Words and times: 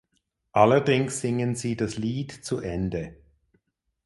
Allerdings 0.53 1.21
singen 1.21 1.53
sie 1.53 1.75
das 1.77 1.99
Lied 1.99 2.31
zu 2.31 2.57
Ende. 2.57 3.17